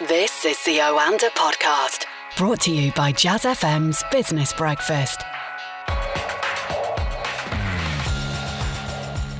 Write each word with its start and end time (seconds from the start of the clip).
This 0.00 0.44
is 0.44 0.62
the 0.64 0.76
Oanda 0.80 1.30
podcast, 1.30 2.04
brought 2.36 2.60
to 2.60 2.70
you 2.70 2.92
by 2.92 3.12
Jazz 3.12 3.44
FM's 3.44 4.04
Business 4.12 4.52
Breakfast. 4.52 5.22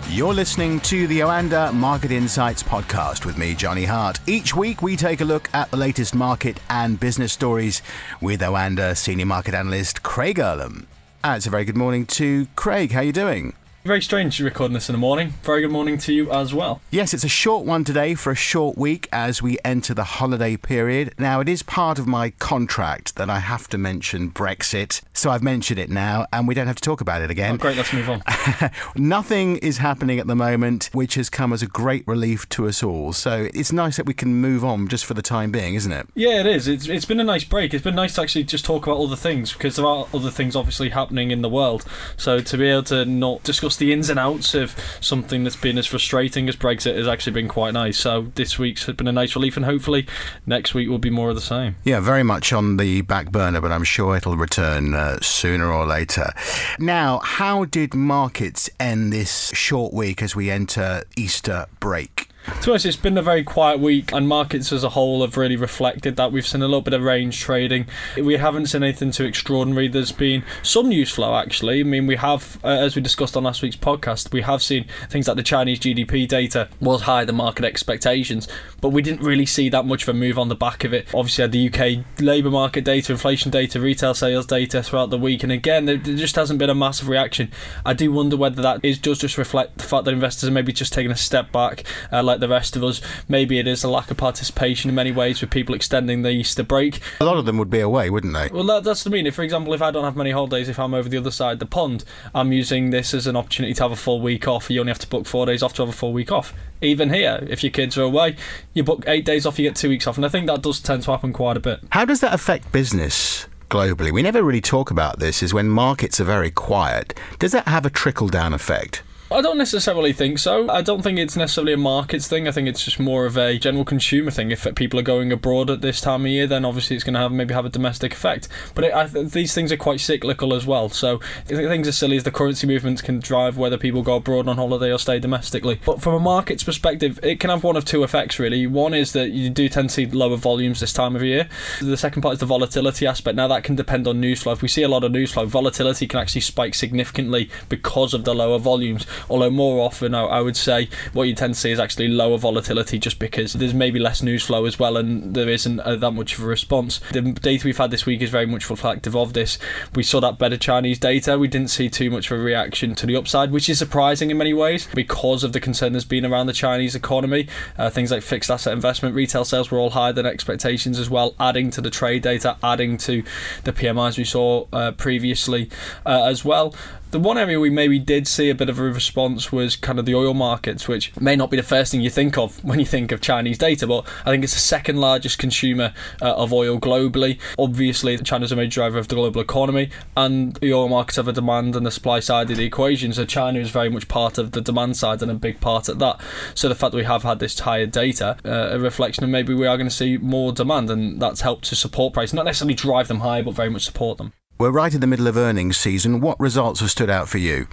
You're 0.08 0.32
listening 0.32 0.80
to 0.80 1.06
the 1.08 1.20
Oanda 1.20 1.74
Market 1.74 2.10
Insights 2.10 2.62
podcast 2.62 3.26
with 3.26 3.36
me, 3.36 3.54
Johnny 3.54 3.84
Hart. 3.84 4.18
Each 4.26 4.56
week, 4.56 4.80
we 4.80 4.96
take 4.96 5.20
a 5.20 5.26
look 5.26 5.50
at 5.52 5.70
the 5.70 5.76
latest 5.76 6.14
market 6.14 6.58
and 6.70 6.98
business 6.98 7.34
stories 7.34 7.82
with 8.22 8.40
Oanda 8.40 8.96
senior 8.96 9.26
market 9.26 9.52
analyst 9.52 10.02
Craig 10.02 10.38
Erlam. 10.38 10.86
Uh, 11.22 11.34
it's 11.36 11.46
a 11.46 11.50
very 11.50 11.66
good 11.66 11.76
morning 11.76 12.06
to 12.06 12.46
Craig. 12.56 12.92
How 12.92 13.00
are 13.00 13.04
you 13.04 13.12
doing? 13.12 13.52
Very 13.86 14.02
strange 14.02 14.40
recording 14.40 14.74
this 14.74 14.88
in 14.88 14.94
the 14.94 14.98
morning. 14.98 15.34
Very 15.44 15.60
good 15.60 15.70
morning 15.70 15.96
to 15.98 16.12
you 16.12 16.28
as 16.32 16.52
well. 16.52 16.80
Yes, 16.90 17.14
it's 17.14 17.22
a 17.22 17.28
short 17.28 17.64
one 17.64 17.84
today 17.84 18.16
for 18.16 18.32
a 18.32 18.34
short 18.34 18.76
week 18.76 19.08
as 19.12 19.40
we 19.40 19.58
enter 19.64 19.94
the 19.94 20.02
holiday 20.02 20.56
period. 20.56 21.14
Now, 21.20 21.38
it 21.38 21.48
is 21.48 21.62
part 21.62 22.00
of 22.00 22.06
my 22.08 22.30
contract 22.30 23.14
that 23.14 23.30
I 23.30 23.38
have 23.38 23.68
to 23.68 23.78
mention 23.78 24.32
Brexit, 24.32 25.02
so 25.12 25.30
I've 25.30 25.44
mentioned 25.44 25.78
it 25.78 25.88
now 25.88 26.26
and 26.32 26.48
we 26.48 26.54
don't 26.54 26.66
have 26.66 26.74
to 26.74 26.82
talk 26.82 27.00
about 27.00 27.22
it 27.22 27.30
again. 27.30 27.54
Oh, 27.54 27.58
great, 27.58 27.76
let's 27.76 27.92
move 27.92 28.10
on. 28.10 28.24
Nothing 28.96 29.58
is 29.58 29.78
happening 29.78 30.18
at 30.18 30.26
the 30.26 30.34
moment, 30.34 30.90
which 30.92 31.14
has 31.14 31.30
come 31.30 31.52
as 31.52 31.62
a 31.62 31.68
great 31.68 32.02
relief 32.08 32.48
to 32.48 32.66
us 32.66 32.82
all. 32.82 33.12
So 33.12 33.48
it's 33.54 33.70
nice 33.70 33.98
that 33.98 34.06
we 34.06 34.14
can 34.14 34.34
move 34.34 34.64
on 34.64 34.88
just 34.88 35.04
for 35.04 35.14
the 35.14 35.22
time 35.22 35.52
being, 35.52 35.76
isn't 35.76 35.92
it? 35.92 36.08
Yeah, 36.16 36.40
it 36.40 36.46
is. 36.46 36.66
It's, 36.66 36.88
it's 36.88 37.04
been 37.04 37.20
a 37.20 37.24
nice 37.24 37.44
break. 37.44 37.72
It's 37.72 37.84
been 37.84 37.94
nice 37.94 38.16
to 38.16 38.22
actually 38.22 38.42
just 38.42 38.64
talk 38.64 38.84
about 38.84 38.98
other 38.98 39.14
things 39.14 39.52
because 39.52 39.76
there 39.76 39.86
are 39.86 40.08
other 40.12 40.32
things 40.32 40.56
obviously 40.56 40.88
happening 40.88 41.30
in 41.30 41.42
the 41.42 41.48
world. 41.48 41.84
So 42.16 42.40
to 42.40 42.58
be 42.58 42.66
able 42.66 42.82
to 42.84 43.04
not 43.04 43.44
discuss 43.44 43.75
the 43.76 43.92
ins 43.92 44.10
and 44.10 44.18
outs 44.18 44.54
of 44.54 44.74
something 45.00 45.44
that's 45.44 45.56
been 45.56 45.78
as 45.78 45.86
frustrating 45.86 46.48
as 46.48 46.56
Brexit 46.56 46.96
has 46.96 47.08
actually 47.08 47.32
been 47.32 47.48
quite 47.48 47.74
nice. 47.74 47.98
So 47.98 48.32
this 48.34 48.58
week's 48.58 48.86
been 48.86 49.08
a 49.08 49.12
nice 49.12 49.34
relief, 49.34 49.56
and 49.56 49.64
hopefully 49.64 50.06
next 50.46 50.74
week 50.74 50.88
will 50.88 50.98
be 50.98 51.10
more 51.10 51.28
of 51.30 51.34
the 51.34 51.40
same. 51.40 51.76
Yeah, 51.84 52.00
very 52.00 52.22
much 52.22 52.52
on 52.52 52.76
the 52.76 53.02
back 53.02 53.30
burner, 53.30 53.60
but 53.60 53.72
I'm 53.72 53.84
sure 53.84 54.16
it'll 54.16 54.36
return 54.36 54.94
uh, 54.94 55.18
sooner 55.20 55.72
or 55.72 55.86
later. 55.86 56.32
Now, 56.78 57.20
how 57.20 57.64
did 57.64 57.94
markets 57.94 58.70
end 58.78 59.12
this 59.12 59.50
short 59.54 59.92
week 59.92 60.22
as 60.22 60.34
we 60.34 60.50
enter 60.50 61.04
Easter 61.16 61.66
break? 61.80 62.28
To 62.62 62.74
us, 62.74 62.84
it's 62.84 62.96
been 62.96 63.18
a 63.18 63.22
very 63.22 63.42
quiet 63.42 63.80
week, 63.80 64.12
and 64.12 64.28
markets 64.28 64.72
as 64.72 64.84
a 64.84 64.90
whole 64.90 65.22
have 65.22 65.36
really 65.36 65.56
reflected 65.56 66.16
that. 66.16 66.30
We've 66.30 66.46
seen 66.46 66.62
a 66.62 66.66
little 66.66 66.80
bit 66.80 66.94
of 66.94 67.02
range 67.02 67.40
trading. 67.40 67.86
We 68.16 68.36
haven't 68.36 68.66
seen 68.66 68.82
anything 68.82 69.10
too 69.10 69.24
extraordinary. 69.24 69.88
There's 69.88 70.12
been 70.12 70.44
some 70.62 70.88
news 70.88 71.10
flow, 71.10 71.36
actually. 71.36 71.80
I 71.80 71.82
mean, 71.82 72.06
we 72.06 72.16
have, 72.16 72.58
uh, 72.62 72.68
as 72.68 72.94
we 72.94 73.02
discussed 73.02 73.36
on 73.36 73.44
last 73.44 73.62
week's 73.62 73.76
podcast, 73.76 74.32
we 74.32 74.42
have 74.42 74.62
seen 74.62 74.86
things 75.08 75.26
like 75.28 75.36
the 75.36 75.42
Chinese 75.42 75.80
GDP 75.80 76.26
data 76.26 76.68
was 76.80 77.02
higher 77.02 77.24
than 77.24 77.36
market 77.36 77.64
expectations, 77.64 78.48
but 78.80 78.90
we 78.90 79.02
didn't 79.02 79.22
really 79.22 79.46
see 79.46 79.68
that 79.68 79.84
much 79.84 80.04
of 80.04 80.08
a 80.08 80.14
move 80.14 80.38
on 80.38 80.48
the 80.48 80.54
back 80.54 80.84
of 80.84 80.92
it. 80.92 81.06
Obviously, 81.14 81.42
had 81.42 81.52
the 81.52 81.68
UK 81.68 82.04
labour 82.20 82.50
market 82.50 82.84
data, 82.84 83.12
inflation 83.12 83.50
data, 83.50 83.80
retail 83.80 84.14
sales 84.14 84.46
data 84.46 84.82
throughout 84.82 85.10
the 85.10 85.18
week, 85.18 85.42
and 85.42 85.52
again, 85.52 85.84
there 85.86 85.96
just 85.96 86.36
hasn't 86.36 86.58
been 86.58 86.70
a 86.70 86.74
massive 86.74 87.08
reaction. 87.08 87.50
I 87.84 87.92
do 87.92 88.12
wonder 88.12 88.36
whether 88.36 88.62
that 88.62 88.84
is 88.84 88.98
does 88.98 89.18
just 89.18 89.38
reflect 89.38 89.78
the 89.78 89.84
fact 89.84 90.04
that 90.04 90.12
investors 90.12 90.48
are 90.48 90.52
maybe 90.52 90.72
just 90.72 90.92
taking 90.92 91.10
a 91.10 91.16
step 91.16 91.52
back, 91.52 91.84
uh, 92.12 92.22
like 92.22 92.35
the 92.40 92.48
rest 92.48 92.76
of 92.76 92.84
us. 92.84 93.00
Maybe 93.28 93.58
it 93.58 93.66
is 93.66 93.84
a 93.84 93.88
lack 93.88 94.10
of 94.10 94.16
participation 94.16 94.88
in 94.88 94.94
many 94.94 95.12
ways 95.12 95.40
with 95.40 95.50
people 95.50 95.74
extending 95.74 96.22
the 96.22 96.30
Easter 96.30 96.62
break. 96.62 97.00
A 97.20 97.24
lot 97.24 97.36
of 97.36 97.46
them 97.46 97.58
would 97.58 97.70
be 97.70 97.80
away, 97.80 98.10
wouldn't 98.10 98.34
they? 98.34 98.48
Well, 98.48 98.64
that, 98.64 98.84
that's 98.84 99.04
the 99.04 99.10
meaning. 99.10 99.32
for 99.32 99.42
example, 99.42 99.72
if 99.74 99.82
I 99.82 99.90
don't 99.90 100.04
have 100.04 100.16
many 100.16 100.30
holidays, 100.30 100.68
if 100.68 100.78
I'm 100.78 100.94
over 100.94 101.08
the 101.08 101.18
other 101.18 101.30
side 101.30 101.54
of 101.54 101.58
the 101.58 101.66
pond, 101.66 102.04
I'm 102.34 102.52
using 102.52 102.90
this 102.90 103.14
as 103.14 103.26
an 103.26 103.36
opportunity 103.36 103.74
to 103.74 103.82
have 103.82 103.92
a 103.92 103.96
full 103.96 104.20
week 104.20 104.46
off. 104.48 104.70
You 104.70 104.80
only 104.80 104.90
have 104.90 104.98
to 105.00 105.08
book 105.08 105.26
four 105.26 105.46
days 105.46 105.62
off 105.62 105.74
to 105.74 105.82
have 105.82 105.88
a 105.88 105.96
full 105.96 106.12
week 106.12 106.32
off. 106.32 106.52
Even 106.80 107.10
here, 107.10 107.46
if 107.48 107.62
your 107.62 107.70
kids 107.70 107.96
are 107.96 108.02
away, 108.02 108.36
you 108.74 108.84
book 108.84 109.04
eight 109.06 109.24
days 109.24 109.46
off, 109.46 109.58
you 109.58 109.68
get 109.68 109.76
two 109.76 109.88
weeks 109.88 110.06
off. 110.06 110.16
And 110.16 110.26
I 110.26 110.28
think 110.28 110.46
that 110.46 110.62
does 110.62 110.80
tend 110.80 111.02
to 111.04 111.10
happen 111.10 111.32
quite 111.32 111.56
a 111.56 111.60
bit. 111.60 111.80
How 111.90 112.04
does 112.04 112.20
that 112.20 112.34
affect 112.34 112.72
business? 112.72 113.46
Globally, 113.70 114.12
we 114.12 114.22
never 114.22 114.42
really 114.44 114.60
talk 114.60 114.92
about 114.92 115.18
this. 115.18 115.42
Is 115.42 115.52
when 115.52 115.68
markets 115.68 116.20
are 116.20 116.24
very 116.24 116.52
quiet. 116.52 117.18
Does 117.40 117.52
that 117.52 117.66
have 117.66 117.84
a 117.84 117.90
trickle 117.90 118.28
down 118.28 118.52
effect? 118.54 119.02
I 119.28 119.40
don't 119.40 119.58
necessarily 119.58 120.12
think 120.12 120.38
so. 120.38 120.70
I 120.70 120.82
don't 120.82 121.02
think 121.02 121.18
it's 121.18 121.36
necessarily 121.36 121.72
a 121.72 121.76
markets 121.76 122.28
thing. 122.28 122.46
I 122.46 122.52
think 122.52 122.68
it's 122.68 122.84
just 122.84 123.00
more 123.00 123.26
of 123.26 123.36
a 123.36 123.58
general 123.58 123.84
consumer 123.84 124.30
thing. 124.30 124.52
If 124.52 124.72
people 124.76 125.00
are 125.00 125.02
going 125.02 125.32
abroad 125.32 125.68
at 125.68 125.80
this 125.80 126.00
time 126.00 126.24
of 126.24 126.30
year, 126.30 126.46
then 126.46 126.64
obviously 126.64 126.94
it's 126.94 127.04
going 127.04 127.14
to 127.14 127.20
have 127.20 127.32
maybe 127.32 127.52
have 127.52 127.64
a 127.64 127.68
domestic 127.68 128.12
effect. 128.12 128.46
But 128.76 128.84
it, 128.84 129.32
these 129.32 129.52
things 129.52 129.72
are 129.72 129.76
quite 129.76 129.98
cyclical 129.98 130.54
as 130.54 130.64
well. 130.64 130.90
So 130.90 131.18
things 131.44 131.88
as 131.88 131.98
silly 131.98 132.16
as 132.16 132.22
the 132.22 132.30
currency 132.30 132.68
movements 132.68 133.02
can 133.02 133.18
drive 133.18 133.58
whether 133.58 133.76
people 133.76 134.02
go 134.02 134.14
abroad 134.14 134.46
on 134.46 134.58
holiday 134.58 134.92
or 134.92 134.98
stay 134.98 135.18
domestically. 135.18 135.80
But 135.84 136.00
from 136.00 136.14
a 136.14 136.20
markets 136.20 136.62
perspective, 136.62 137.18
it 137.24 137.40
can 137.40 137.50
have 137.50 137.64
one 137.64 137.76
of 137.76 137.84
two 137.84 138.04
effects 138.04 138.38
really. 138.38 138.64
One 138.68 138.94
is 138.94 139.12
that 139.14 139.30
you 139.30 139.50
do 139.50 139.68
tend 139.68 139.88
to 139.88 139.94
see 139.94 140.06
lower 140.06 140.36
volumes 140.36 140.78
this 140.78 140.92
time 140.92 141.16
of 141.16 141.24
year. 141.24 141.48
The 141.80 141.96
second 141.96 142.22
part 142.22 142.34
is 142.34 142.40
the 142.40 142.46
volatility 142.46 143.08
aspect. 143.08 143.34
Now 143.34 143.48
that 143.48 143.64
can 143.64 143.74
depend 143.74 144.06
on 144.06 144.20
news 144.20 144.44
flow. 144.44 144.52
If 144.52 144.62
we 144.62 144.68
see 144.68 144.84
a 144.84 144.88
lot 144.88 145.02
of 145.02 145.10
news 145.10 145.32
flow, 145.32 145.46
volatility 145.46 146.06
can 146.06 146.20
actually 146.20 146.42
spike 146.42 146.76
significantly 146.76 147.50
because 147.68 148.14
of 148.14 148.22
the 148.22 148.32
lower 148.32 148.60
volumes 148.60 149.04
although 149.28 149.50
more 149.50 149.84
often 149.84 150.14
I, 150.14 150.24
I, 150.24 150.40
would 150.40 150.56
say 150.56 150.88
what 151.12 151.24
you 151.24 151.34
tend 151.34 151.54
to 151.54 151.60
see 151.60 151.70
is 151.70 151.80
actually 151.80 152.08
lower 152.08 152.38
volatility 152.38 152.98
just 152.98 153.18
because 153.18 153.54
there's 153.54 153.74
maybe 153.74 153.98
less 153.98 154.22
news 154.22 154.44
flow 154.44 154.64
as 154.64 154.78
well 154.78 154.96
and 154.96 155.34
there 155.34 155.48
isn't 155.48 155.80
uh, 155.80 155.96
that 155.96 156.12
much 156.12 156.36
of 156.36 156.44
a 156.44 156.46
response. 156.46 157.00
The 157.12 157.22
data 157.22 157.64
we've 157.64 157.76
had 157.76 157.90
this 157.90 158.06
week 158.06 158.22
is 158.22 158.30
very 158.30 158.46
much 158.46 158.70
reflective 158.70 159.16
of 159.16 159.32
this. 159.32 159.58
We 159.94 160.02
saw 160.02 160.20
that 160.20 160.38
better 160.38 160.56
Chinese 160.56 160.98
data. 160.98 161.38
We 161.38 161.48
didn't 161.48 161.70
see 161.70 161.88
too 161.88 162.10
much 162.10 162.30
of 162.30 162.38
a 162.38 162.42
reaction 162.42 162.94
to 162.96 163.06
the 163.06 163.16
upside, 163.16 163.50
which 163.50 163.68
is 163.68 163.78
surprising 163.78 164.30
in 164.30 164.38
many 164.38 164.54
ways 164.54 164.88
because 164.94 165.44
of 165.44 165.52
the 165.52 165.60
concern 165.60 165.92
there's 165.92 166.04
been 166.04 166.24
around 166.24 166.46
the 166.46 166.52
Chinese 166.52 166.94
economy. 166.94 167.48
Uh, 167.78 167.90
things 167.90 168.10
like 168.10 168.22
fixed 168.22 168.50
asset 168.50 168.72
investment, 168.72 169.14
retail 169.14 169.44
sales 169.44 169.70
were 169.70 169.78
all 169.78 169.90
higher 169.90 170.12
than 170.12 170.26
expectations 170.26 170.98
as 170.98 171.10
well, 171.10 171.34
adding 171.38 171.70
to 171.70 171.80
the 171.80 171.90
trade 171.90 172.22
data, 172.22 172.56
adding 172.62 172.96
to 172.98 173.22
the 173.64 173.72
PMIs 173.72 174.18
we 174.18 174.24
saw 174.24 174.66
uh, 174.72 174.92
previously 174.92 175.70
uh, 176.04 176.24
as 176.24 176.44
well. 176.44 176.74
The 177.12 177.20
one 177.20 177.38
area 177.38 177.60
we 177.60 177.70
maybe 177.70 178.00
did 178.00 178.26
see 178.26 178.50
a 178.50 178.54
bit 178.54 178.68
of 178.68 178.80
a 178.80 178.82
response 178.82 179.52
was 179.52 179.76
kind 179.76 180.00
of 180.00 180.06
the 180.06 180.14
oil 180.16 180.34
markets, 180.34 180.88
which 180.88 181.18
may 181.20 181.36
not 181.36 181.50
be 181.50 181.56
the 181.56 181.62
first 181.62 181.92
thing 181.92 182.00
you 182.00 182.10
think 182.10 182.36
of 182.36 182.62
when 182.64 182.80
you 182.80 182.84
think 182.84 183.12
of 183.12 183.20
Chinese 183.20 183.58
data, 183.58 183.86
but 183.86 184.04
I 184.24 184.30
think 184.30 184.42
it's 184.42 184.54
the 184.54 184.58
second 184.58 184.96
largest 184.96 185.38
consumer 185.38 185.94
uh, 186.20 186.34
of 186.34 186.52
oil 186.52 186.80
globally. 186.80 187.38
Obviously, 187.58 188.18
China's 188.18 188.50
a 188.50 188.56
major 188.56 188.80
driver 188.80 188.98
of 188.98 189.06
the 189.06 189.14
global 189.14 189.40
economy, 189.40 189.88
and 190.16 190.56
the 190.56 190.74
oil 190.74 190.88
markets 190.88 191.16
have 191.16 191.28
a 191.28 191.32
demand 191.32 191.76
and 191.76 191.86
the 191.86 191.92
supply 191.92 192.18
side 192.18 192.50
of 192.50 192.56
the 192.56 192.64
equation. 192.64 193.12
So 193.12 193.24
China 193.24 193.60
is 193.60 193.70
very 193.70 193.88
much 193.88 194.08
part 194.08 194.36
of 194.36 194.50
the 194.50 194.60
demand 194.60 194.96
side 194.96 195.22
and 195.22 195.30
a 195.30 195.34
big 195.34 195.60
part 195.60 195.88
at 195.88 196.00
that. 196.00 196.20
So 196.56 196.68
the 196.68 196.74
fact 196.74 196.90
that 196.90 196.98
we 196.98 197.04
have 197.04 197.22
had 197.22 197.38
this 197.38 197.56
higher 197.60 197.86
data, 197.86 198.36
uh, 198.44 198.74
a 198.74 198.80
reflection 198.80 199.22
of 199.22 199.30
maybe 199.30 199.54
we 199.54 199.68
are 199.68 199.76
going 199.76 199.88
to 199.88 199.94
see 199.94 200.16
more 200.18 200.50
demand, 200.50 200.90
and 200.90 201.22
that's 201.22 201.42
helped 201.42 201.66
to 201.66 201.76
support 201.76 202.14
price, 202.14 202.32
not 202.32 202.46
necessarily 202.46 202.74
drive 202.74 203.06
them 203.06 203.20
higher, 203.20 203.44
but 203.44 203.54
very 203.54 203.70
much 203.70 203.84
support 203.84 204.18
them. 204.18 204.32
We're 204.58 204.70
right 204.70 204.94
in 204.94 205.02
the 205.02 205.06
middle 205.06 205.26
of 205.26 205.36
earnings 205.36 205.76
season. 205.76 206.22
What 206.22 206.40
results 206.40 206.80
have 206.80 206.90
stood 206.90 207.10
out 207.10 207.28
for 207.28 207.36
you? 207.36 207.66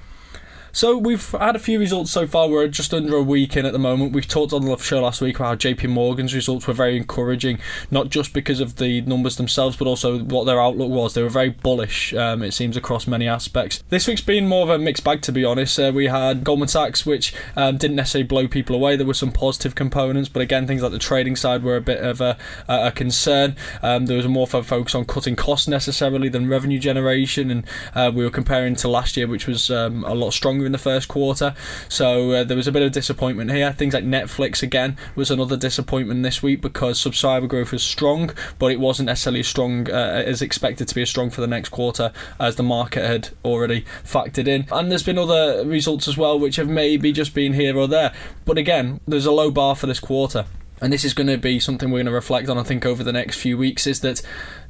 So 0.75 0.97
we've 0.97 1.29
had 1.33 1.55
a 1.55 1.59
few 1.59 1.77
results 1.77 2.09
so 2.09 2.25
far. 2.25 2.49
We're 2.49 2.67
just 2.67 2.95
under 2.95 3.15
a 3.15 3.21
week 3.21 3.55
in 3.55 3.63
at 3.63 3.73
the 3.73 3.79
moment. 3.79 4.11
We've 4.11 4.27
talked 4.27 4.53
on 4.53 4.65
the 4.65 4.75
show 4.77 5.03
last 5.03 5.21
week 5.21 5.35
about 5.35 5.45
how 5.45 5.55
JP 5.55 5.91
Morgan's 5.91 6.33
results 6.33 6.65
were 6.65 6.73
very 6.73 6.97
encouraging, 6.97 7.59
not 7.91 8.09
just 8.09 8.33
because 8.33 8.59
of 8.59 8.77
the 8.77 9.01
numbers 9.01 9.37
themselves, 9.37 9.77
but 9.77 9.85
also 9.85 10.17
what 10.17 10.45
their 10.45 10.59
outlook 10.59 10.89
was. 10.89 11.13
They 11.13 11.21
were 11.21 11.29
very 11.29 11.51
bullish, 11.51 12.11
um, 12.15 12.41
it 12.41 12.53
seems, 12.53 12.75
across 12.75 13.05
many 13.05 13.27
aspects. 13.27 13.83
This 13.89 14.07
week's 14.07 14.21
been 14.21 14.47
more 14.47 14.63
of 14.63 14.69
a 14.71 14.79
mixed 14.79 15.03
bag, 15.03 15.21
to 15.21 15.31
be 15.31 15.45
honest. 15.45 15.77
Uh, 15.77 15.91
we 15.93 16.07
had 16.07 16.43
Goldman 16.43 16.69
Sachs, 16.69 17.05
which 17.05 17.35
um, 17.55 17.77
didn't 17.77 17.97
necessarily 17.97 18.27
blow 18.27 18.47
people 18.47 18.75
away. 18.75 18.95
There 18.95 19.05
were 19.05 19.13
some 19.13 19.31
positive 19.31 19.75
components, 19.75 20.27
but 20.27 20.41
again, 20.41 20.65
things 20.65 20.81
like 20.81 20.91
the 20.91 20.97
trading 20.97 21.35
side 21.35 21.61
were 21.61 21.75
a 21.75 21.81
bit 21.81 21.99
of 21.99 22.19
a, 22.19 22.35
a 22.67 22.91
concern. 22.91 23.55
Um, 23.83 24.07
there 24.07 24.17
was 24.17 24.27
more 24.27 24.47
of 24.47 24.55
a 24.55 24.63
focus 24.63 24.95
on 24.95 25.05
cutting 25.05 25.35
costs 25.35 25.67
necessarily 25.67 26.29
than 26.29 26.49
revenue 26.49 26.79
generation, 26.79 27.51
and 27.51 27.63
uh, 27.93 28.11
we 28.11 28.23
were 28.23 28.31
comparing 28.31 28.75
to 28.77 28.87
last 28.87 29.15
year, 29.15 29.27
which 29.27 29.45
was 29.45 29.69
um, 29.69 30.03
a 30.05 30.15
lot 30.15 30.31
stronger 30.31 30.62
in 30.65 30.71
the 30.71 30.77
first 30.77 31.07
quarter. 31.07 31.55
So 31.89 32.31
uh, 32.31 32.43
there 32.43 32.57
was 32.57 32.67
a 32.67 32.71
bit 32.71 32.83
of 32.83 32.91
disappointment 32.91 33.51
here. 33.51 33.71
Things 33.73 33.93
like 33.93 34.03
Netflix 34.03 34.63
again 34.63 34.97
was 35.15 35.31
another 35.31 35.57
disappointment 35.57 36.23
this 36.23 36.41
week 36.43 36.61
because 36.61 36.99
subscriber 36.99 37.47
growth 37.47 37.71
was 37.71 37.83
strong, 37.83 38.31
but 38.59 38.71
it 38.71 38.79
wasn't 38.79 39.07
necessarily 39.07 39.41
as 39.41 39.47
strong 39.47 39.89
uh, 39.89 40.23
as 40.25 40.41
expected 40.41 40.87
to 40.87 40.95
be 40.95 41.01
as 41.01 41.09
strong 41.09 41.29
for 41.29 41.41
the 41.41 41.47
next 41.47 41.69
quarter 41.69 42.11
as 42.39 42.55
the 42.55 42.63
market 42.63 43.05
had 43.05 43.29
already 43.43 43.85
factored 44.03 44.47
in. 44.47 44.65
And 44.71 44.91
there's 44.91 45.03
been 45.03 45.17
other 45.17 45.65
results 45.65 46.07
as 46.07 46.17
well 46.17 46.39
which 46.39 46.55
have 46.57 46.69
maybe 46.69 47.11
just 47.11 47.33
been 47.33 47.53
here 47.53 47.77
or 47.77 47.87
there. 47.87 48.13
But 48.45 48.57
again, 48.57 48.99
there's 49.07 49.25
a 49.25 49.31
low 49.31 49.51
bar 49.51 49.75
for 49.75 49.87
this 49.87 49.99
quarter 49.99 50.45
and 50.83 50.91
this 50.91 51.05
is 51.05 51.13
going 51.13 51.27
to 51.27 51.37
be 51.37 51.61
something 51.61 51.89
we're 51.89 51.99
going 51.99 52.07
to 52.07 52.11
reflect 52.11 52.49
on, 52.49 52.57
I 52.57 52.63
think, 52.63 52.85
over 52.85 53.05
the 53.05 53.13
next 53.13 53.39
few 53.39 53.57
weeks, 53.57 53.87
is 53.87 54.01
that 54.01 54.21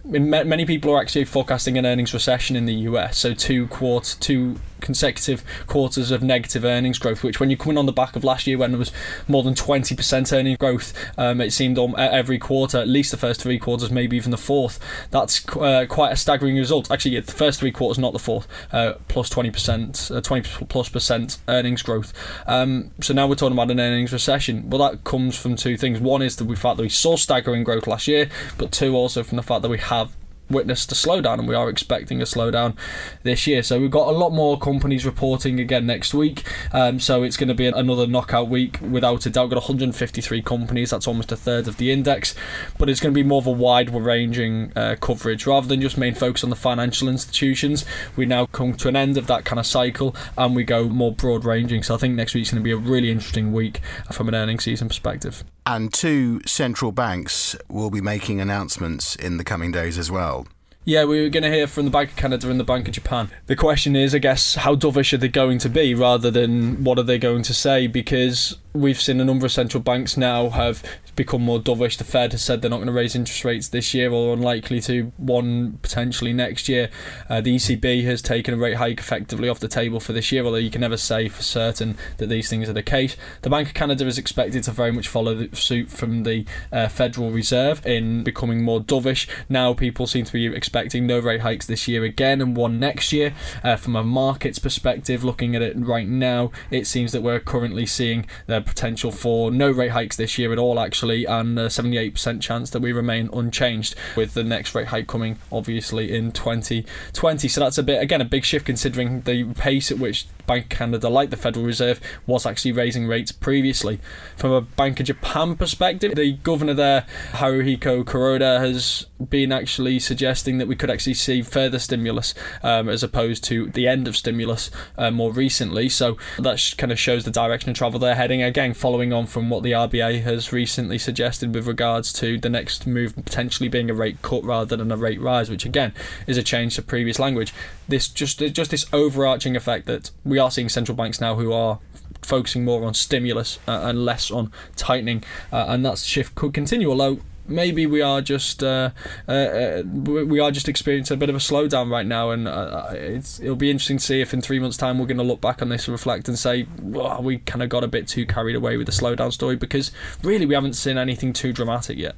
many 0.05 0.65
people 0.65 0.91
are 0.91 1.01
actually 1.01 1.25
forecasting 1.25 1.77
an 1.77 1.85
earnings 1.85 2.13
recession 2.13 2.55
in 2.55 2.65
the 2.65 2.73
US. 2.73 3.17
So 3.17 3.33
two 3.33 3.67
quarter, 3.67 4.17
two 4.19 4.57
consecutive 4.83 5.43
quarters 5.65 6.11
of 6.11 6.21
negative 6.21 6.63
earnings 6.63 6.99
growth, 6.99 7.23
which 7.23 7.39
when 7.39 7.49
you 7.49 7.57
come 7.57 7.77
on 7.77 7.85
the 7.85 7.91
back 7.91 8.15
of 8.15 8.23
last 8.23 8.45
year 8.45 8.57
when 8.57 8.71
there 8.71 8.79
was 8.79 8.91
more 9.27 9.41
than 9.41 9.55
20% 9.55 10.37
earnings 10.37 10.57
growth, 10.57 10.93
um, 11.17 11.41
it 11.41 11.51
seemed 11.51 11.77
on 11.79 11.97
every 11.97 12.37
quarter, 12.37 12.77
at 12.77 12.87
least 12.87 13.11
the 13.11 13.17
first 13.17 13.41
three 13.41 13.57
quarters, 13.57 13.89
maybe 13.89 14.17
even 14.17 14.31
the 14.31 14.37
fourth. 14.37 14.79
That's 15.09 15.47
uh, 15.55 15.85
quite 15.89 16.11
a 16.11 16.15
staggering 16.15 16.57
result. 16.57 16.91
Actually, 16.91 17.19
the 17.19 17.31
first 17.31 17.59
three 17.59 17.71
quarters, 17.71 17.97
not 17.97 18.13
the 18.13 18.19
fourth, 18.19 18.47
uh, 18.71 18.93
plus 19.07 19.29
20%, 19.29 20.15
uh, 20.15 20.21
20 20.21 20.65
plus 20.65 20.89
percent 20.89 21.39
earnings 21.47 21.81
growth. 21.81 22.13
Um, 22.45 22.91
so 23.01 23.13
now 23.13 23.25
we're 23.25 23.35
talking 23.35 23.53
about 23.53 23.71
an 23.71 23.79
earnings 23.79 24.11
recession. 24.11 24.69
Well, 24.69 24.89
that 24.89 25.03
comes 25.03 25.37
from 25.37 25.55
two 25.55 25.77
things. 25.77 25.99
One 25.99 26.21
is 26.21 26.35
the 26.35 26.45
fact 26.55 26.77
that 26.77 26.83
we 26.83 26.89
saw 26.89 27.15
staggering 27.15 27.63
growth 27.63 27.87
last 27.87 28.07
year, 28.07 28.29
but 28.57 28.71
two 28.71 28.95
also 28.95 29.23
from 29.23 29.37
the 29.37 29.43
fact 29.43 29.61
that 29.61 29.69
we 29.69 29.77
have 29.97 30.15
witnessed 30.49 30.91
a 30.91 30.95
slowdown, 30.95 31.39
and 31.39 31.47
we 31.47 31.55
are 31.55 31.69
expecting 31.69 32.21
a 32.21 32.25
slowdown 32.25 32.75
this 33.23 33.47
year. 33.47 33.63
So 33.63 33.79
we've 33.79 33.91
got 33.91 34.07
a 34.07 34.11
lot 34.11 34.31
more 34.31 34.57
companies 34.57 35.05
reporting 35.05 35.59
again 35.59 35.85
next 35.85 36.13
week. 36.13 36.47
Um, 36.71 36.99
so 36.99 37.23
it's 37.23 37.37
going 37.37 37.47
to 37.49 37.53
be 37.53 37.65
another 37.65 38.07
knockout 38.07 38.47
week 38.47 38.79
without 38.81 39.25
a 39.25 39.29
doubt. 39.29 39.43
We've 39.43 39.51
got 39.51 39.63
153 39.63 40.41
companies. 40.41 40.91
That's 40.91 41.07
almost 41.07 41.31
a 41.31 41.35
third 41.35 41.67
of 41.67 41.77
the 41.77 41.91
index, 41.91 42.35
but 42.77 42.89
it's 42.89 42.99
going 42.99 43.13
to 43.13 43.17
be 43.17 43.27
more 43.27 43.39
of 43.39 43.47
a 43.47 43.51
wide-ranging 43.51 44.73
uh, 44.75 44.95
coverage 44.99 45.45
rather 45.45 45.67
than 45.67 45.81
just 45.81 45.97
main 45.97 46.13
focus 46.13 46.43
on 46.43 46.49
the 46.49 46.55
financial 46.55 47.07
institutions. 47.07 47.85
We 48.15 48.25
now 48.25 48.45
come 48.45 48.73
to 48.75 48.87
an 48.87 48.95
end 48.95 49.17
of 49.17 49.27
that 49.27 49.45
kind 49.45 49.59
of 49.59 49.65
cycle, 49.65 50.15
and 50.37 50.55
we 50.55 50.63
go 50.63 50.87
more 50.87 51.11
broad-ranging. 51.11 51.83
So 51.83 51.95
I 51.95 51.97
think 51.97 52.15
next 52.15 52.33
week's 52.33 52.51
going 52.51 52.61
to 52.61 52.63
be 52.63 52.71
a 52.71 52.77
really 52.77 53.09
interesting 53.11 53.51
week 53.51 53.81
from 54.11 54.27
an 54.27 54.35
earnings 54.35 54.63
season 54.63 54.87
perspective. 54.87 55.43
And 55.65 55.93
two 55.93 56.41
central 56.45 56.91
banks 56.91 57.55
will 57.69 57.89
be 57.89 58.01
making 58.01 58.41
announcements 58.41 59.15
in 59.15 59.37
the 59.37 59.43
coming 59.43 59.71
days 59.71 59.97
as 59.97 60.11
well. 60.11 60.47
Yeah, 60.85 61.05
we 61.05 61.21
were 61.21 61.29
going 61.29 61.43
to 61.43 61.49
hear 61.49 61.65
from 61.67 61.85
the 61.85 61.91
Bank 61.91 62.09
of 62.09 62.15
Canada 62.17 62.49
and 62.49 62.59
the 62.59 62.65
Bank 62.65 62.89
of 62.89 62.93
Japan. 62.93 63.29
The 63.45 63.55
question 63.55 63.95
is, 63.95 64.13
I 64.13 64.17
guess, 64.17 64.55
how 64.55 64.75
dovish 64.75 65.13
are 65.13 65.17
they 65.17 65.29
going 65.29 65.59
to 65.59 65.69
be 65.69 65.95
rather 65.95 66.29
than 66.29 66.83
what 66.83 66.99
are 66.99 67.03
they 67.03 67.17
going 67.17 67.43
to 67.43 67.53
say? 67.53 67.87
Because 67.87 68.57
we've 68.73 68.99
seen 68.99 69.19
a 69.19 69.25
number 69.25 69.45
of 69.45 69.51
central 69.51 69.81
banks 69.81 70.17
now 70.17 70.49
have 70.49 70.83
become 71.15 71.43
more 71.43 71.59
dovish. 71.59 71.97
The 71.97 72.03
Fed 72.03 72.31
has 72.31 72.41
said 72.41 72.61
they're 72.61 72.71
not 72.71 72.77
going 72.77 72.87
to 72.87 72.93
raise 72.93 73.15
interest 73.15 73.45
rates 73.45 73.67
this 73.69 73.93
year 73.93 74.11
or 74.11 74.33
unlikely 74.33 74.81
to, 74.81 75.11
one 75.17 75.77
potentially 75.83 76.33
next 76.33 76.67
year. 76.67 76.89
Uh, 77.29 77.39
the 77.39 77.55
ECB 77.55 78.03
has 78.05 78.21
taken 78.21 78.55
a 78.55 78.57
rate 78.57 78.77
hike 78.77 78.99
effectively 78.99 79.47
off 79.47 79.59
the 79.59 79.67
table 79.67 79.99
for 79.99 80.13
this 80.13 80.31
year, 80.31 80.43
although 80.43 80.57
you 80.57 80.71
can 80.71 80.81
never 80.81 80.97
say 80.97 81.27
for 81.29 81.43
certain 81.43 81.97
that 82.17 82.29
these 82.29 82.49
things 82.49 82.67
are 82.67 82.73
the 82.73 82.83
case. 82.83 83.15
The 83.43 83.49
Bank 83.49 83.67
of 83.67 83.73
Canada 83.75 84.07
is 84.07 84.17
expected 84.17 84.63
to 84.63 84.71
very 84.71 84.91
much 84.91 85.07
follow 85.07 85.47
suit 85.51 85.89
from 85.89 86.23
the 86.23 86.45
uh, 86.71 86.87
Federal 86.87 87.31
Reserve 87.31 87.85
in 87.85 88.23
becoming 88.23 88.63
more 88.63 88.81
dovish. 88.81 89.29
Now 89.49 89.73
people 89.73 90.07
seem 90.07 90.25
to 90.25 90.33
be 90.33 90.47
expecting 90.47 91.05
no 91.05 91.19
rate 91.19 91.41
hikes 91.41 91.67
this 91.67 91.87
year 91.87 92.03
again 92.03 92.41
and 92.41 92.57
one 92.57 92.79
next 92.79 93.13
year. 93.13 93.35
Uh, 93.63 93.75
from 93.75 93.95
a 93.95 94.03
markets 94.03 94.57
perspective, 94.57 95.23
looking 95.23 95.55
at 95.55 95.61
it 95.61 95.77
right 95.77 96.07
now, 96.07 96.51
it 96.71 96.87
seems 96.87 97.11
that 97.11 97.21
we're 97.21 97.39
currently 97.39 97.85
seeing 97.85 98.25
the 98.47 98.62
potential 98.63 99.11
for 99.11 99.51
no 99.51 99.71
rate 99.71 99.91
hikes 99.91 100.15
this 100.15 100.37
year 100.37 100.51
at 100.51 100.59
all, 100.59 100.79
actually 100.79 101.25
and 101.25 101.57
a 101.59 101.67
78% 101.67 102.41
chance 102.41 102.69
that 102.69 102.81
we 102.81 102.91
remain 102.91 103.29
unchanged 103.33 103.95
with 104.15 104.33
the 104.33 104.43
next 104.43 104.75
rate 104.75 104.87
hike 104.87 105.07
coming 105.07 105.37
obviously 105.51 106.11
in 106.11 106.31
2020. 106.31 107.47
So 107.47 107.61
that's 107.61 107.77
a 107.77 107.83
bit, 107.83 108.01
again, 108.01 108.21
a 108.21 108.25
big 108.25 108.45
shift 108.45 108.65
considering 108.65 109.21
the 109.21 109.45
pace 109.53 109.91
at 109.91 109.99
which 109.99 110.27
Bank 110.45 110.69
Canada, 110.69 111.09
like 111.09 111.29
the 111.29 111.37
Federal 111.37 111.65
Reserve, 111.65 111.99
was 112.27 112.45
actually 112.45 112.73
raising 112.73 113.07
rates 113.07 113.31
previously. 113.31 113.99
From 114.35 114.51
a 114.51 114.61
Bank 114.61 114.99
of 114.99 115.05
Japan 115.05 115.55
perspective, 115.55 116.15
the 116.15 116.33
governor 116.33 116.73
there, 116.73 117.05
Haruhiko 117.31 118.03
Kuroda, 118.03 118.59
has 118.59 119.05
been 119.29 119.51
actually 119.51 119.99
suggesting 119.99 120.57
that 120.57 120.67
we 120.67 120.75
could 120.75 120.89
actually 120.89 121.13
see 121.13 121.41
further 121.41 121.79
stimulus 121.79 122.33
um, 122.61 122.89
as 122.89 123.03
opposed 123.03 123.43
to 123.45 123.67
the 123.67 123.87
end 123.87 124.07
of 124.07 124.17
stimulus 124.17 124.69
uh, 124.97 125.11
more 125.11 125.31
recently. 125.31 125.87
So 125.87 126.17
that 126.37 126.73
kind 126.77 126.91
of 126.91 126.99
shows 126.99 127.23
the 127.23 127.31
direction 127.31 127.69
of 127.69 127.77
travel 127.77 127.99
they're 127.99 128.15
heading. 128.15 128.43
Again, 128.53 128.75
following 128.75 129.11
on 129.11 129.25
from 129.25 129.49
what 129.49 129.63
the 129.63 129.71
RBA 129.71 130.21
has 130.21 130.53
recently 130.53 130.99
suggested 130.99 131.55
with 131.55 131.65
regards 131.65 132.13
to 132.13 132.37
the 132.37 132.51
next 132.51 132.85
move 132.85 133.15
potentially 133.15 133.67
being 133.67 133.89
a 133.89 133.95
rate 133.95 134.21
cut 134.21 134.43
rather 134.43 134.77
than 134.77 134.91
a 134.91 134.95
rate 134.95 135.19
rise, 135.19 135.49
which 135.49 135.65
again 135.65 135.91
is 136.27 136.37
a 136.37 136.43
change 136.43 136.75
to 136.75 136.83
previous 136.83 137.17
language. 137.17 137.51
This 137.87 138.07
just 138.07 138.37
just 138.37 138.69
this 138.69 138.85
overarching 138.93 139.55
effect 139.55 139.87
that 139.87 140.11
we 140.23 140.37
are 140.37 140.51
seeing 140.51 140.69
central 140.69 140.95
banks 140.95 141.19
now 141.19 141.33
who 141.33 141.51
are 141.51 141.79
focusing 142.21 142.63
more 142.63 142.83
on 142.83 142.93
stimulus 142.93 143.57
uh, 143.67 143.85
and 143.85 144.05
less 144.05 144.29
on 144.29 144.51
tightening, 144.75 145.23
uh, 145.51 145.65
and 145.69 145.83
that 145.83 145.97
shift 145.97 146.35
could 146.35 146.53
continue. 146.53 146.91
Although 146.91 147.21
maybe 147.47 147.85
we 147.85 148.01
are 148.01 148.21
just 148.21 148.63
uh, 148.63 148.91
uh, 149.27 149.31
uh 149.31 149.83
we 149.85 150.39
are 150.39 150.51
just 150.51 150.69
experiencing 150.69 151.15
a 151.15 151.17
bit 151.17 151.29
of 151.29 151.35
a 151.35 151.39
slowdown 151.39 151.89
right 151.89 152.05
now, 152.05 152.31
and 152.31 152.47
uh, 152.47 152.89
it'll 152.93 153.55
be 153.55 153.71
interesting 153.71 153.97
to 153.97 154.03
see 154.03 154.21
if 154.21 154.33
in 154.33 154.41
three 154.41 154.59
months' 154.59 154.77
time 154.77 154.99
we're 154.99 155.05
going 155.05 155.17
to 155.17 155.23
look 155.23 155.41
back 155.41 155.61
on 155.61 155.69
this 155.69 155.87
and 155.87 155.93
reflect 155.93 156.27
and 156.27 156.37
say 156.37 156.67
well, 156.81 157.21
we 157.21 157.39
kind 157.39 157.63
of 157.63 157.69
got 157.69 157.83
a 157.83 157.87
bit 157.87 158.07
too 158.07 158.25
carried 158.25 158.55
away 158.55 158.77
with 158.77 158.87
the 158.87 158.93
slowdown 158.93 159.31
story 159.31 159.55
because 159.55 159.91
really 160.23 160.45
we 160.45 160.53
haven't 160.53 160.73
seen 160.73 160.97
anything 160.97 161.33
too 161.33 161.53
dramatic 161.53 161.97
yet. 161.97 162.15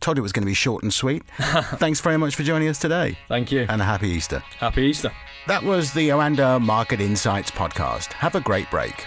Told 0.00 0.16
you 0.16 0.22
it 0.22 0.24
was 0.24 0.32
going 0.32 0.44
to 0.44 0.46
be 0.46 0.54
short 0.54 0.82
and 0.82 0.92
sweet. 0.92 1.22
Thanks 1.76 2.00
very 2.00 2.16
much 2.16 2.34
for 2.34 2.42
joining 2.42 2.68
us 2.68 2.78
today. 2.78 3.18
Thank 3.28 3.52
you. 3.52 3.66
And 3.68 3.82
a 3.82 3.84
happy 3.84 4.08
Easter. 4.08 4.38
Happy 4.58 4.82
Easter. 4.82 5.12
That 5.46 5.62
was 5.62 5.92
the 5.92 6.08
Oanda 6.10 6.60
Market 6.60 7.00
Insights 7.00 7.50
podcast. 7.50 8.12
Have 8.14 8.34
a 8.34 8.40
great 8.40 8.70
break. 8.70 9.06